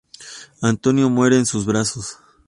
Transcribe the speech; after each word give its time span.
Antonio 0.63 1.11
muere 1.11 1.37
en 1.37 1.45
sus 1.45 1.63
brazos. 1.63 2.17